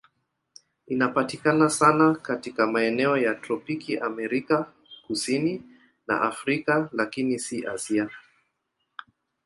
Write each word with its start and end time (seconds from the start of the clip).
Inapatikana 0.87 1.69
sana 1.69 2.15
katika 2.15 2.67
maeneo 2.67 3.17
ya 3.17 3.35
tropiki 3.35 3.97
Amerika 3.97 4.71
Kusini 5.07 5.63
na 6.07 6.21
Afrika, 6.21 6.89
lakini 6.93 7.39
si 7.39 7.65
Asia. 7.67 8.09